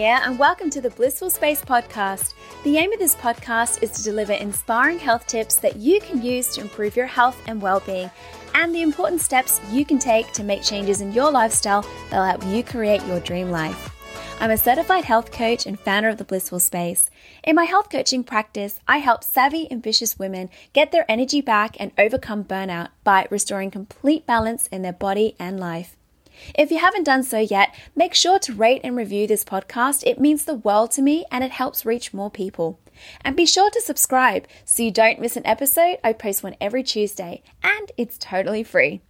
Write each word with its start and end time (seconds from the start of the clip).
here, 0.00 0.20
and 0.22 0.38
welcome 0.38 0.70
to 0.70 0.80
the 0.80 0.88
Blissful 0.88 1.28
Space 1.28 1.62
podcast. 1.62 2.32
The 2.64 2.78
aim 2.78 2.90
of 2.90 2.98
this 2.98 3.16
podcast 3.16 3.82
is 3.82 3.90
to 3.90 4.02
deliver 4.02 4.32
inspiring 4.32 4.98
health 4.98 5.26
tips 5.26 5.56
that 5.56 5.76
you 5.76 6.00
can 6.00 6.22
use 6.22 6.54
to 6.54 6.62
improve 6.62 6.96
your 6.96 7.06
health 7.06 7.38
and 7.46 7.60
well 7.60 7.80
being, 7.80 8.10
and 8.54 8.74
the 8.74 8.80
important 8.80 9.20
steps 9.20 9.60
you 9.70 9.84
can 9.84 9.98
take 9.98 10.32
to 10.32 10.42
make 10.42 10.62
changes 10.62 11.02
in 11.02 11.12
your 11.12 11.30
lifestyle 11.30 11.84
that'll 12.08 12.24
help 12.24 12.46
you 12.46 12.64
create 12.64 13.04
your 13.04 13.20
dream 13.20 13.50
life. 13.50 13.94
I'm 14.40 14.50
a 14.50 14.56
certified 14.56 15.04
health 15.04 15.32
coach 15.32 15.66
and 15.66 15.78
founder 15.78 16.08
of 16.08 16.16
the 16.16 16.24
Blissful 16.24 16.60
Space. 16.60 17.10
In 17.44 17.54
my 17.54 17.64
health 17.64 17.90
coaching 17.90 18.24
practice, 18.24 18.80
I 18.88 18.98
help 18.98 19.22
savvy, 19.22 19.70
ambitious 19.70 20.18
women 20.18 20.48
get 20.72 20.92
their 20.92 21.04
energy 21.10 21.42
back 21.42 21.76
and 21.78 21.92
overcome 21.98 22.44
burnout 22.44 22.88
by 23.04 23.28
restoring 23.30 23.70
complete 23.70 24.24
balance 24.24 24.66
in 24.68 24.80
their 24.80 24.94
body 24.94 25.36
and 25.38 25.60
life. 25.60 25.98
If 26.54 26.70
you 26.70 26.78
haven't 26.78 27.04
done 27.04 27.22
so 27.22 27.38
yet, 27.38 27.74
make 27.94 28.14
sure 28.14 28.38
to 28.40 28.52
rate 28.52 28.80
and 28.84 28.96
review 28.96 29.26
this 29.26 29.44
podcast. 29.44 30.02
It 30.06 30.20
means 30.20 30.44
the 30.44 30.54
world 30.54 30.90
to 30.92 31.02
me 31.02 31.24
and 31.30 31.44
it 31.44 31.50
helps 31.50 31.86
reach 31.86 32.14
more 32.14 32.30
people. 32.30 32.78
And 33.22 33.36
be 33.36 33.46
sure 33.46 33.70
to 33.70 33.80
subscribe 33.80 34.46
so 34.64 34.82
you 34.82 34.90
don't 34.90 35.20
miss 35.20 35.36
an 35.36 35.46
episode. 35.46 35.98
I 36.04 36.12
post 36.12 36.42
one 36.42 36.56
every 36.60 36.82
Tuesday 36.82 37.42
and 37.62 37.90
it's 37.96 38.18
totally 38.18 38.62
free. 38.62 39.00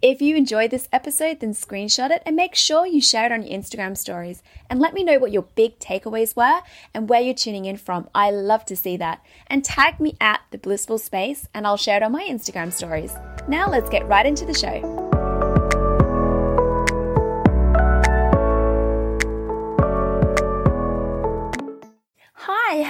If 0.00 0.22
you 0.22 0.36
enjoyed 0.36 0.70
this 0.70 0.88
episode, 0.92 1.40
then 1.40 1.52
screenshot 1.52 2.10
it 2.10 2.22
and 2.24 2.36
make 2.36 2.54
sure 2.54 2.86
you 2.86 3.00
share 3.00 3.26
it 3.26 3.32
on 3.32 3.42
your 3.42 3.58
Instagram 3.58 3.96
stories 3.96 4.42
and 4.70 4.80
let 4.80 4.94
me 4.94 5.04
know 5.04 5.18
what 5.18 5.32
your 5.32 5.42
big 5.42 5.78
takeaways 5.78 6.36
were 6.36 6.60
and 6.94 7.08
where 7.08 7.20
you're 7.20 7.34
tuning 7.34 7.66
in 7.66 7.76
from. 7.76 8.08
I 8.14 8.30
love 8.30 8.64
to 8.66 8.76
see 8.76 8.96
that. 8.96 9.24
And 9.46 9.64
tag 9.64 10.00
me 10.00 10.16
at 10.20 10.40
the 10.50 10.58
blissful 10.58 10.98
space 10.98 11.48
and 11.54 11.66
I'll 11.66 11.76
share 11.76 11.98
it 11.98 12.02
on 12.02 12.12
my 12.12 12.24
Instagram 12.24 12.72
stories. 12.72 13.14
Now 13.46 13.68
let's 13.68 13.90
get 13.90 14.06
right 14.08 14.26
into 14.26 14.44
the 14.44 14.54
show. 14.54 14.97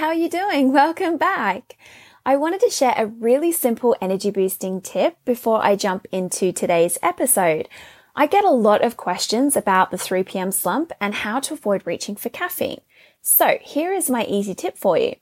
How 0.09 0.15
are 0.15 0.17
you 0.17 0.27
doing? 0.27 0.73
Welcome 0.73 1.17
back. 1.17 1.77
I 2.25 2.35
wanted 2.35 2.61
to 2.61 2.71
share 2.71 2.95
a 2.97 3.05
really 3.05 3.51
simple 3.51 3.95
energy 4.01 4.31
boosting 4.31 4.81
tip 4.81 5.23
before 5.23 5.63
I 5.63 5.75
jump 5.75 6.07
into 6.11 6.51
today's 6.51 6.97
episode. 7.03 7.69
I 8.15 8.25
get 8.25 8.43
a 8.43 8.49
lot 8.49 8.83
of 8.83 8.97
questions 8.97 9.55
about 9.55 9.91
the 9.91 9.99
3 9.99 10.23
p.m. 10.23 10.51
slump 10.51 10.91
and 10.99 11.13
how 11.13 11.39
to 11.41 11.53
avoid 11.53 11.85
reaching 11.85 12.15
for 12.15 12.29
caffeine. 12.29 12.81
So 13.21 13.59
here 13.61 13.93
is 13.93 14.09
my 14.09 14.25
easy 14.25 14.55
tip 14.55 14.79
for 14.79 14.97
you. 14.97 15.15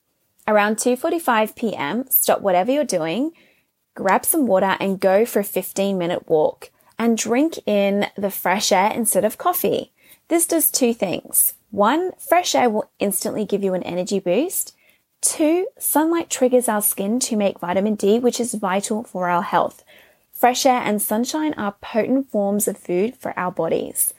Around 0.48 0.78
2:45 0.78 1.58
p.m., 1.58 2.06
stop 2.10 2.40
whatever 2.40 2.72
you're 2.72 2.86
doing, 2.86 3.34
grab 3.94 4.24
some 4.24 4.48
water 4.48 4.78
and 4.80 5.02
go 5.02 5.26
for 5.26 5.42
a 5.42 5.44
15 5.44 5.98
minute 5.98 6.30
walk 6.30 6.72
and 6.98 7.18
drink 7.18 7.60
in 7.66 8.08
the 8.16 8.32
fresh 8.32 8.72
air 8.72 8.94
instead 8.96 9.26
of 9.26 9.38
coffee. 9.38 9.92
This 10.30 10.48
does 10.48 10.72
two 10.72 10.94
things. 10.94 11.56
One, 11.72 12.12
fresh 12.18 12.56
air 12.56 12.70
will 12.70 12.90
instantly 13.00 13.44
give 13.44 13.66
you 13.66 13.74
an 13.74 13.84
energy 13.84 14.20
boost. 14.20 14.77
Two, 15.22 15.68
sunlight 15.80 16.30
triggers 16.30 16.70
our 16.70 16.82
skin 16.82 17.20
to 17.22 17.36
make 17.36 17.60
vitamin 17.60 17.96
D, 17.96 18.20
which 18.20 18.40
is 18.40 18.54
vital 18.54 19.04
for 19.04 19.30
our 19.30 19.42
health. 19.42 19.84
Fresh 20.32 20.66
air 20.66 20.82
and 20.82 21.02
sunshine 21.02 21.54
are 21.56 21.76
potent 21.82 22.30
forms 22.30 22.68
of 22.68 22.78
food 22.78 23.16
for 23.16 23.38
our 23.38 23.52
bodies. 23.52 24.14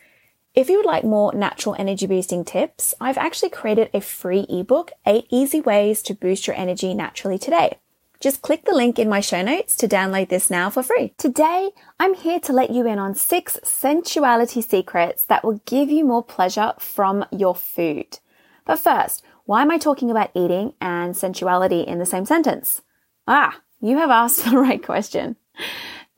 If 0.55 0.69
you 0.69 0.79
would 0.79 0.87
like 0.87 1.05
more 1.05 1.33
natural 1.33 1.77
energy 1.79 2.07
boosting 2.07 2.45
tips, 2.45 2.93
I've 3.01 3.19
actually 3.19 3.51
created 3.51 3.91
a 3.95 4.01
free 4.01 4.45
ebook, 4.49 4.91
8 5.07 5.27
easy 5.31 5.61
ways 5.61 6.03
to 6.03 6.15
boost 6.15 6.49
your 6.49 6.57
energy 6.57 6.95
naturally 6.95 7.39
today. 7.39 7.79
Just 8.19 8.43
click 8.43 8.65
the 8.65 8.75
link 8.75 8.99
in 8.99 9.09
my 9.09 9.21
show 9.21 9.43
notes 9.43 9.77
to 9.77 9.87
download 9.87 10.29
this 10.29 10.51
now 10.51 10.69
for 10.71 10.83
free. 10.83 11.15
Today, 11.17 11.71
I'm 12.01 12.15
here 12.15 12.41
to 12.41 12.53
let 12.53 12.71
you 12.71 12.85
in 12.85 12.99
on 12.99 13.15
six 13.15 13.61
sensuality 13.63 14.61
secrets 14.61 15.23
that 15.23 15.45
will 15.45 15.61
give 15.67 15.89
you 15.89 16.05
more 16.05 16.25
pleasure 16.25 16.73
from 16.81 17.25
your 17.31 17.55
food. 17.55 18.19
But 18.65 18.81
first, 18.81 19.25
why 19.49 19.63
am 19.63 19.71
I 19.71 19.79
talking 19.79 20.11
about 20.11 20.31
eating 20.35 20.75
and 20.79 21.17
sensuality 21.17 21.81
in 21.81 21.99
the 21.99 22.05
same 22.05 22.27
sentence? 22.27 22.83
Ah, 23.27 23.63
you 23.81 23.97
have 23.97 24.11
asked 24.11 24.45
the 24.51 24.59
right 24.59 24.85
question. 24.85 25.37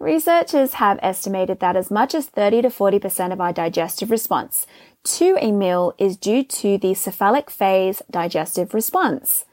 Researchers 0.01 0.75
have 0.75 0.99
estimated 1.01 1.61
that 1.61 1.77
as 1.77 1.93
much 1.93 2.13
as 2.13 2.27
30 2.27 2.63
to 2.63 2.69
40% 2.71 3.33
of 3.33 3.41
our 3.41 3.53
digestive 3.53 4.11
response 4.11 4.67
to 5.05 5.37
a 5.41 5.53
meal 5.53 5.95
is 5.97 6.17
due 6.17 6.43
to 6.43 6.77
the 6.77 6.93
cephalic 6.93 7.51
phase 7.51 8.03
digestive 8.11 8.75
response. 8.75 9.45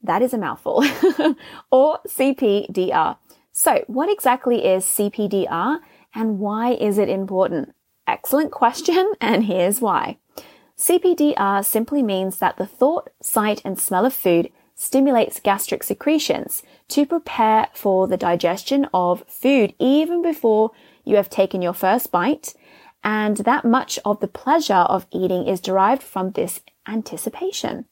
That 0.00 0.22
is 0.22 0.32
a 0.32 0.38
mouthful. 0.38 0.84
or 1.72 1.98
CPDR. 2.06 3.16
So 3.50 3.82
what 3.88 4.08
exactly 4.08 4.64
is 4.64 4.84
CPDR 4.84 5.80
and 6.14 6.38
why 6.38 6.74
is 6.74 6.96
it 6.96 7.08
important? 7.08 7.74
Excellent 8.06 8.52
question, 8.52 9.14
and 9.20 9.46
here's 9.46 9.80
why. 9.80 10.18
CPDR 10.78 11.64
simply 11.64 12.02
means 12.02 12.38
that 12.38 12.58
the 12.58 12.66
thought, 12.66 13.10
sight, 13.22 13.62
and 13.64 13.78
smell 13.78 14.04
of 14.04 14.12
food 14.12 14.50
stimulates 14.74 15.40
gastric 15.40 15.82
secretions 15.82 16.62
to 16.88 17.06
prepare 17.06 17.68
for 17.72 18.06
the 18.06 18.18
digestion 18.18 18.86
of 18.92 19.24
food 19.26 19.74
even 19.78 20.20
before 20.22 20.70
you 21.02 21.16
have 21.16 21.30
taken 21.30 21.62
your 21.62 21.72
first 21.72 22.12
bite. 22.12 22.54
And 23.02 23.38
that 23.38 23.64
much 23.64 23.98
of 24.04 24.20
the 24.20 24.28
pleasure 24.28 24.74
of 24.74 25.06
eating 25.10 25.46
is 25.46 25.60
derived 25.60 26.02
from 26.02 26.32
this 26.32 26.60
anticipation. 26.86 27.86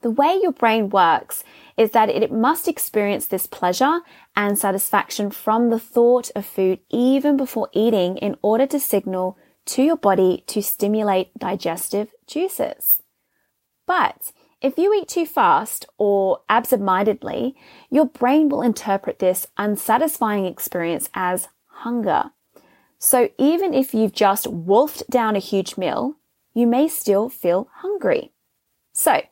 The 0.00 0.10
way 0.10 0.40
your 0.42 0.52
brain 0.52 0.88
works 0.88 1.44
is 1.76 1.92
that 1.92 2.08
it 2.08 2.32
must 2.32 2.66
experience 2.66 3.26
this 3.26 3.46
pleasure 3.46 4.00
and 4.34 4.58
satisfaction 4.58 5.30
from 5.30 5.70
the 5.70 5.78
thought 5.78 6.30
of 6.34 6.44
food 6.44 6.80
even 6.90 7.36
before 7.36 7.68
eating 7.72 8.16
in 8.16 8.36
order 8.42 8.66
to 8.66 8.80
signal 8.80 9.38
to 9.66 9.82
your 9.82 9.96
body 9.96 10.44
to 10.48 10.62
stimulate 10.62 11.36
digestive 11.38 12.12
juices. 12.26 13.02
But 13.86 14.32
if 14.60 14.78
you 14.78 14.94
eat 14.94 15.08
too 15.08 15.26
fast 15.26 15.86
or 15.98 16.40
absentmindedly, 16.48 17.54
your 17.90 18.06
brain 18.06 18.48
will 18.48 18.62
interpret 18.62 19.18
this 19.18 19.46
unsatisfying 19.56 20.46
experience 20.46 21.10
as 21.14 21.48
hunger. 21.66 22.30
So 22.98 23.30
even 23.38 23.74
if 23.74 23.92
you've 23.92 24.12
just 24.12 24.46
wolfed 24.46 25.10
down 25.10 25.34
a 25.34 25.40
huge 25.40 25.76
meal, 25.76 26.14
you 26.54 26.66
may 26.66 26.86
still 26.86 27.28
feel 27.28 27.68
hungry. 27.78 28.32
So 28.92 29.22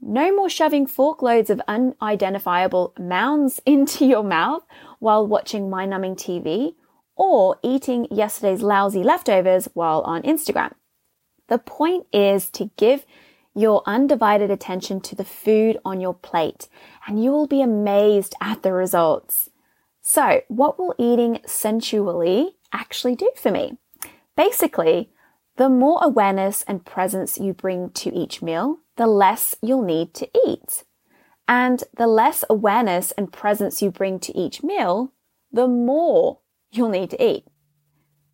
no 0.00 0.34
more 0.34 0.48
shoving 0.48 0.86
fork 0.86 1.22
loads 1.22 1.50
of 1.50 1.60
unidentifiable 1.68 2.94
mounds 2.98 3.60
into 3.66 4.06
your 4.06 4.22
mouth 4.22 4.62
while 5.00 5.26
watching 5.26 5.68
mind 5.68 5.90
numbing 5.90 6.16
TV 6.16 6.74
or 7.18 7.58
eating 7.62 8.06
yesterday's 8.10 8.62
lousy 8.62 9.02
leftovers 9.02 9.68
while 9.74 10.00
on 10.02 10.22
Instagram. 10.22 10.72
The 11.48 11.58
point 11.58 12.06
is 12.12 12.48
to 12.50 12.70
give 12.76 13.04
your 13.54 13.82
undivided 13.86 14.50
attention 14.50 15.00
to 15.00 15.16
the 15.16 15.24
food 15.24 15.78
on 15.84 16.00
your 16.00 16.14
plate 16.14 16.68
and 17.06 17.22
you 17.22 17.32
will 17.32 17.48
be 17.48 17.60
amazed 17.60 18.34
at 18.40 18.62
the 18.62 18.72
results. 18.72 19.50
So 20.00 20.42
what 20.48 20.78
will 20.78 20.94
eating 20.96 21.40
sensually 21.44 22.56
actually 22.72 23.16
do 23.16 23.30
for 23.36 23.50
me? 23.50 23.76
Basically, 24.36 25.10
the 25.56 25.68
more 25.68 25.98
awareness 26.02 26.62
and 26.62 26.86
presence 26.86 27.36
you 27.36 27.52
bring 27.52 27.90
to 27.90 28.14
each 28.14 28.40
meal, 28.40 28.78
the 28.96 29.08
less 29.08 29.56
you'll 29.60 29.82
need 29.82 30.14
to 30.14 30.30
eat. 30.46 30.84
And 31.48 31.82
the 31.96 32.06
less 32.06 32.44
awareness 32.48 33.10
and 33.12 33.32
presence 33.32 33.82
you 33.82 33.90
bring 33.90 34.20
to 34.20 34.36
each 34.38 34.62
meal, 34.62 35.12
the 35.50 35.66
more 35.66 36.38
you'll 36.70 36.88
need 36.88 37.10
to 37.10 37.24
eat. 37.24 37.44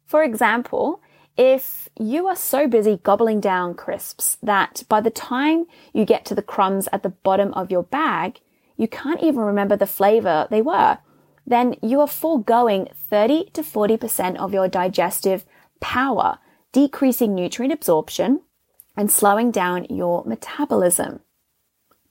For 0.07 0.23
example, 0.23 1.01
if 1.37 1.89
you 1.99 2.27
are 2.27 2.37
so 2.37 2.69
busy 2.69 3.01
gobbling 3.03 3.41
down 3.41 3.75
crisps 3.75 4.37
that 4.43 4.85
by 4.89 5.01
the 5.01 5.11
time 5.11 5.67
you 5.93 6.05
get 6.05 6.25
to 6.27 6.35
the 6.35 6.43
crumbs 6.43 6.89
at 6.93 7.03
the 7.03 7.09
bottom 7.09 7.53
of 7.55 7.71
your 7.71 7.83
bag, 7.83 8.41
you 8.77 8.87
can't 8.87 9.23
even 9.23 9.41
remember 9.41 9.77
the 9.77 9.87
flavor 9.87 10.47
they 10.51 10.63
were, 10.63 10.99
then 11.47 11.75
you 11.83 12.01
are 12.01 12.07
foregoing 12.07 12.89
30 12.95 13.51
to 13.51 13.63
40% 13.63 14.37
of 14.37 14.55
your 14.55 14.69
digestive 14.69 15.45
power, 15.81 16.39
decreasing 16.73 17.35
nutrient 17.35 17.73
absorption, 17.73 18.41
and 18.97 19.11
slowing 19.11 19.51
down 19.51 19.87
your 19.91 20.25
metabolism. 20.25 21.21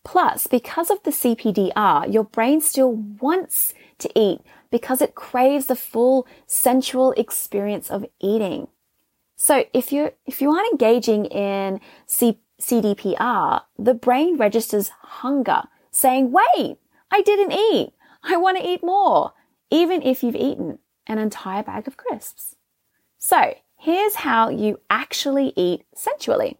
Plus, 0.03 0.47
because 0.47 0.91
of 0.91 1.01
the 1.03 1.11
CPDR, 1.11 2.11
your 2.11 2.25
brain 2.25 2.59
still 2.59 2.94
wants 2.94 3.73
to 4.00 4.11
eat 4.19 4.41
because 4.69 5.01
it 5.01 5.15
craves 5.15 5.67
the 5.67 5.75
full 5.75 6.27
sensual 6.45 7.11
experience 7.13 7.89
of 7.89 8.05
eating. 8.19 8.67
So 9.35 9.65
if 9.73 9.91
you 9.91 10.11
if 10.25 10.41
you 10.41 10.51
aren't 10.51 10.71
engaging 10.71 11.25
in 11.25 11.79
C- 12.05 12.39
CDPR, 12.61 13.61
the 13.77 13.94
brain 13.94 14.38
registers 14.38 14.89
hunger, 15.21 15.63
saying, 15.91 16.31
"Wait, 16.31 16.77
I 17.11 17.21
didn't 17.21 17.51
eat. 17.51 17.94
I 18.23 18.38
want 18.38 18.57
to 18.57 18.67
eat 18.67 18.83
more," 18.83 19.33
even 19.69 20.01
if 20.01 20.23
you've 20.23 20.35
eaten 20.35 20.79
an 21.07 21.17
entire 21.17 21.63
bag 21.63 21.88
of 21.88 21.97
crisps. 21.97 22.55
So, 23.17 23.55
here's 23.77 24.15
how 24.15 24.50
you 24.50 24.79
actually 24.89 25.53
eat 25.55 25.85
sensually. 25.94 26.57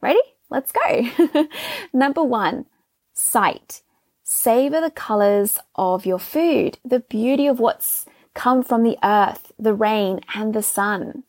Ready? 0.00 0.31
Let's 0.52 0.70
go. 0.70 1.46
Number 1.94 2.22
one, 2.22 2.66
sight. 3.14 3.80
Savor 4.22 4.82
the 4.82 4.90
colors 4.90 5.58
of 5.74 6.04
your 6.04 6.18
food, 6.18 6.78
the 6.84 7.00
beauty 7.00 7.46
of 7.46 7.58
what's 7.58 8.04
come 8.34 8.62
from 8.62 8.82
the 8.82 8.98
earth, 9.02 9.52
the 9.58 9.72
rain, 9.72 10.20
and 10.34 10.52
the 10.52 10.62
sun. 10.62 11.24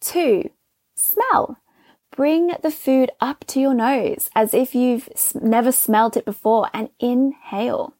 Two, 0.00 0.50
smell. 0.94 1.58
Bring 2.14 2.52
the 2.62 2.70
food 2.70 3.10
up 3.20 3.44
to 3.48 3.60
your 3.60 3.74
nose 3.74 4.30
as 4.36 4.54
if 4.54 4.72
you've 4.72 5.08
never 5.34 5.72
smelled 5.72 6.16
it 6.16 6.24
before 6.24 6.68
and 6.72 6.90
inhale. 7.00 7.94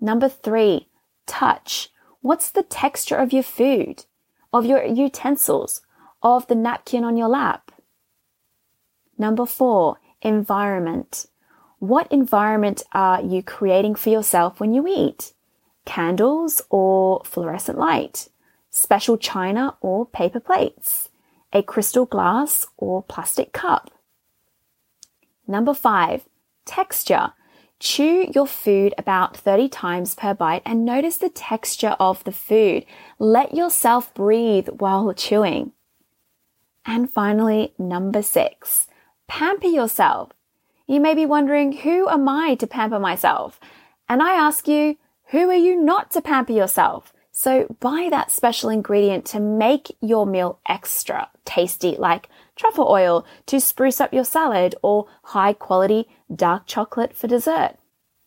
Number 0.00 0.28
three, 0.28 0.88
touch. 1.26 1.88
What's 2.20 2.50
the 2.50 2.62
texture 2.62 3.16
of 3.16 3.32
your 3.32 3.42
food, 3.42 4.04
of 4.52 4.64
your 4.64 4.84
utensils, 4.84 5.82
of 6.22 6.46
the 6.46 6.54
napkin 6.54 7.02
on 7.02 7.16
your 7.16 7.28
lap? 7.28 7.63
Number 9.16 9.46
four, 9.46 9.98
environment. 10.22 11.26
What 11.78 12.10
environment 12.10 12.82
are 12.92 13.22
you 13.22 13.42
creating 13.42 13.94
for 13.94 14.10
yourself 14.10 14.58
when 14.58 14.74
you 14.74 14.86
eat? 14.88 15.32
Candles 15.84 16.62
or 16.70 17.22
fluorescent 17.24 17.78
light? 17.78 18.28
Special 18.70 19.16
china 19.16 19.76
or 19.80 20.06
paper 20.06 20.40
plates? 20.40 21.10
A 21.52 21.62
crystal 21.62 22.06
glass 22.06 22.66
or 22.76 23.02
plastic 23.02 23.52
cup? 23.52 23.90
Number 25.46 25.74
five, 25.74 26.24
texture. 26.64 27.32
Chew 27.78 28.30
your 28.34 28.46
food 28.46 28.94
about 28.96 29.36
30 29.36 29.68
times 29.68 30.14
per 30.14 30.32
bite 30.32 30.62
and 30.64 30.84
notice 30.84 31.18
the 31.18 31.28
texture 31.28 31.96
of 32.00 32.24
the 32.24 32.32
food. 32.32 32.86
Let 33.18 33.54
yourself 33.54 34.14
breathe 34.14 34.68
while 34.68 35.12
chewing. 35.12 35.72
And 36.86 37.10
finally, 37.10 37.74
number 37.78 38.22
six, 38.22 38.86
pamper 39.26 39.66
yourself. 39.66 40.30
You 40.86 41.00
may 41.00 41.14
be 41.14 41.26
wondering, 41.26 41.72
who 41.72 42.08
am 42.08 42.28
I 42.28 42.54
to 42.56 42.66
pamper 42.66 42.98
myself? 42.98 43.58
And 44.08 44.22
I 44.22 44.34
ask 44.34 44.68
you, 44.68 44.96
who 45.26 45.48
are 45.48 45.54
you 45.54 45.80
not 45.80 46.10
to 46.12 46.20
pamper 46.20 46.52
yourself? 46.52 47.12
So 47.32 47.76
buy 47.80 48.08
that 48.10 48.30
special 48.30 48.70
ingredient 48.70 49.24
to 49.26 49.40
make 49.40 49.96
your 50.00 50.24
meal 50.24 50.60
extra 50.68 51.30
tasty, 51.44 51.96
like 51.96 52.28
truffle 52.54 52.86
oil 52.88 53.26
to 53.46 53.60
spruce 53.60 54.00
up 54.00 54.14
your 54.14 54.24
salad 54.24 54.76
or 54.82 55.08
high 55.24 55.52
quality 55.52 56.06
dark 56.32 56.66
chocolate 56.66 57.16
for 57.16 57.26
dessert. 57.26 57.76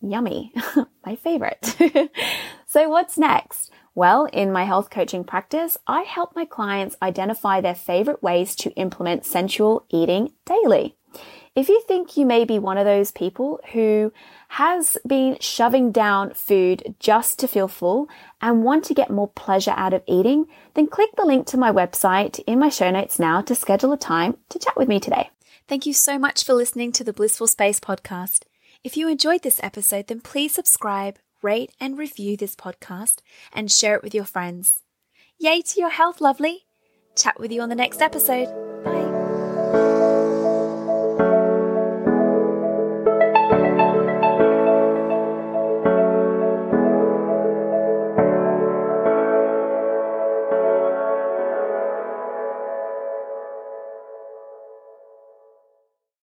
Yummy. 0.00 0.52
my 1.06 1.16
favorite. 1.16 1.74
so 2.66 2.88
what's 2.88 3.16
next? 3.16 3.70
Well, 3.94 4.26
in 4.26 4.52
my 4.52 4.64
health 4.64 4.90
coaching 4.90 5.24
practice, 5.24 5.76
I 5.86 6.02
help 6.02 6.36
my 6.36 6.44
clients 6.44 6.96
identify 7.02 7.60
their 7.60 7.74
favorite 7.74 8.22
ways 8.22 8.54
to 8.56 8.70
implement 8.70 9.24
sensual 9.24 9.86
eating 9.90 10.32
daily. 10.46 10.96
If 11.54 11.68
you 11.68 11.82
think 11.88 12.16
you 12.16 12.24
may 12.24 12.44
be 12.44 12.60
one 12.60 12.78
of 12.78 12.84
those 12.84 13.10
people 13.10 13.58
who 13.72 14.12
has 14.48 14.96
been 15.06 15.38
shoving 15.40 15.90
down 15.90 16.34
food 16.34 16.94
just 17.00 17.40
to 17.40 17.48
feel 17.48 17.66
full 17.66 18.08
and 18.40 18.62
want 18.62 18.84
to 18.84 18.94
get 18.94 19.10
more 19.10 19.28
pleasure 19.28 19.74
out 19.76 19.92
of 19.92 20.04
eating, 20.06 20.46
then 20.74 20.86
click 20.86 21.10
the 21.16 21.24
link 21.24 21.46
to 21.48 21.56
my 21.56 21.72
website 21.72 22.38
in 22.46 22.60
my 22.60 22.68
show 22.68 22.90
notes 22.90 23.18
now 23.18 23.40
to 23.40 23.56
schedule 23.56 23.92
a 23.92 23.96
time 23.96 24.36
to 24.50 24.58
chat 24.60 24.76
with 24.76 24.86
me 24.86 25.00
today. 25.00 25.30
Thank 25.66 25.84
you 25.84 25.92
so 25.92 26.18
much 26.18 26.44
for 26.44 26.54
listening 26.54 26.92
to 26.92 27.02
the 27.02 27.12
Blissful 27.12 27.48
Space 27.48 27.80
podcast. 27.80 28.44
If 28.84 28.96
you 28.96 29.08
enjoyed 29.08 29.42
this 29.42 29.60
episode, 29.62 30.06
then 30.06 30.20
please 30.20 30.54
subscribe, 30.54 31.18
rate, 31.42 31.72
and 31.80 31.98
review 31.98 32.36
this 32.36 32.56
podcast 32.56 33.18
and 33.52 33.70
share 33.70 33.96
it 33.96 34.02
with 34.02 34.14
your 34.14 34.24
friends. 34.24 34.82
Yay 35.38 35.62
to 35.62 35.80
your 35.80 35.90
health, 35.90 36.20
lovely! 36.20 36.66
Chat 37.16 37.38
with 37.40 37.52
you 37.52 37.60
on 37.60 37.68
the 37.68 37.74
next 37.74 38.00
episode. 38.00 38.67